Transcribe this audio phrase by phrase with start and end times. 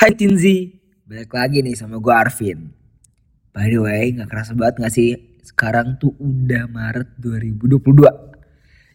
[0.00, 2.72] Hai Tinzi, balik lagi nih sama gue Arvin.
[3.52, 5.12] By the way, gak kerasa banget gak sih?
[5.44, 8.08] Sekarang tuh udah Maret 2022.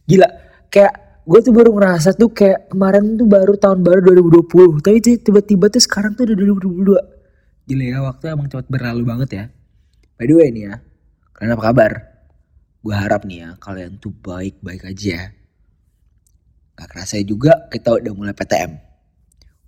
[0.10, 0.29] Gila,
[0.73, 4.82] kayak gue tuh baru ngerasa tuh kayak kemarin tuh baru tahun baru 2020.
[4.82, 7.69] Tapi tiba-tiba tuh sekarang tuh udah 2022.
[7.69, 9.46] Gila ya, waktu emang cepat berlalu banget ya.
[10.18, 10.82] By the way nih ya,
[11.37, 11.92] kalian apa kabar?
[12.82, 15.29] Gue harap nih ya, kalian tuh baik-baik aja.
[16.74, 18.85] Gak kerasa juga kita udah mulai PTM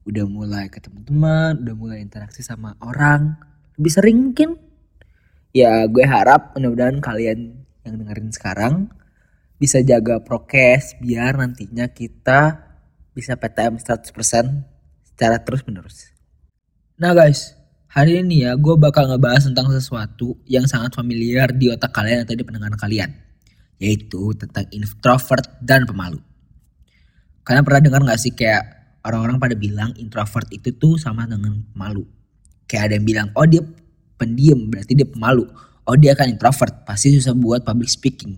[0.08, 3.36] udah mulai ketemu teman, udah mulai interaksi sama orang,
[3.76, 4.56] lebih sering mungkin.
[5.52, 8.74] Ya gue harap mudah-mudahan kalian yang dengerin sekarang
[9.58, 12.62] bisa jaga prokes biar nantinya kita
[13.12, 14.14] bisa PTM 100%
[15.02, 16.14] secara terus menerus.
[17.02, 17.58] Nah guys,
[17.90, 22.38] hari ini ya gue bakal ngebahas tentang sesuatu yang sangat familiar di otak kalian atau
[22.38, 23.12] di pendengar kalian.
[23.82, 26.22] Yaitu tentang introvert dan pemalu.
[27.42, 28.77] Kalian pernah dengar gak sih kayak
[29.08, 32.03] orang-orang pada bilang introvert itu tuh sama dengan malu.
[32.67, 33.63] Kayak ada yang bilang, oh dia
[34.19, 35.47] pendiam berarti dia pemalu.
[35.88, 38.35] Oh dia kan introvert, pasti susah buat public speaking.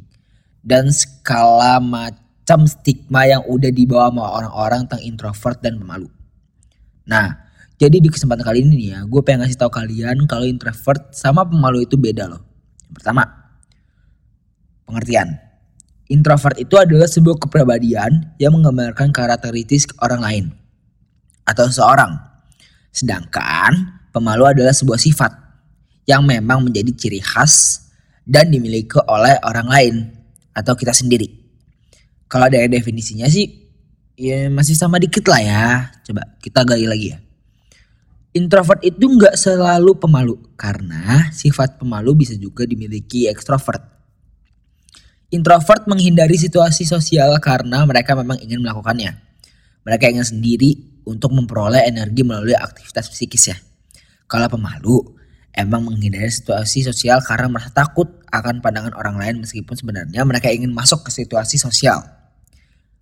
[0.62, 6.06] Dan skala macam stigma yang udah dibawa sama orang-orang tentang introvert dan pemalu.
[7.10, 7.42] Nah,
[7.82, 11.42] jadi di kesempatan kali ini nih ya, gue pengen ngasih tahu kalian kalau introvert sama
[11.42, 12.46] pemalu itu beda loh.
[12.86, 13.24] Yang pertama,
[14.86, 15.42] pengertian.
[16.10, 20.59] Introvert itu adalah sebuah kepribadian yang menggambarkan karakteristik orang lain
[21.50, 22.14] atau seseorang.
[22.94, 25.34] Sedangkan pemalu adalah sebuah sifat
[26.06, 27.86] yang memang menjadi ciri khas
[28.30, 29.96] dan dimiliki oleh orang lain
[30.54, 31.30] atau kita sendiri.
[32.30, 33.50] Kalau dari definisinya sih
[34.14, 35.66] ya masih sama dikit lah ya.
[36.06, 37.20] Coba kita gali lagi ya.
[38.38, 43.82] Introvert itu nggak selalu pemalu karena sifat pemalu bisa juga dimiliki ekstrovert.
[45.34, 49.18] Introvert menghindari situasi sosial karena mereka memang ingin melakukannya.
[49.82, 53.58] Mereka ingin sendiri untuk memperoleh energi melalui aktivitas psikis ya.
[54.30, 55.02] Kalau pemalu,
[55.58, 60.70] emang menghindari situasi sosial karena merasa takut akan pandangan orang lain meskipun sebenarnya mereka ingin
[60.70, 62.00] masuk ke situasi sosial.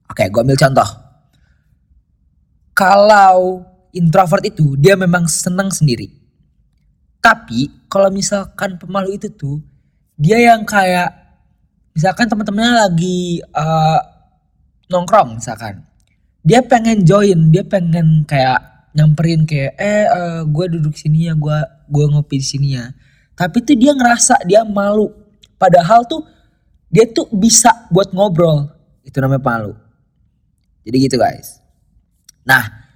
[0.08, 0.88] Oke, gue ambil contoh.
[2.72, 6.08] Kalau introvert itu dia memang senang sendiri.
[7.20, 9.60] Tapi kalau misalkan pemalu itu tuh
[10.16, 11.12] dia yang kayak
[11.92, 14.00] misalkan teman-temannya lagi uh,
[14.88, 15.84] nongkrong misalkan
[16.48, 21.58] dia pengen join dia pengen kayak nyamperin kayak eh uh, gue duduk sini ya gue
[21.92, 22.88] gue ngopi di sini ya.
[23.36, 25.12] Tapi tuh dia ngerasa dia malu.
[25.60, 26.24] Padahal tuh
[26.88, 28.72] dia tuh bisa buat ngobrol.
[29.04, 29.74] Itu namanya malu.
[30.88, 31.60] Jadi gitu guys.
[32.48, 32.87] Nah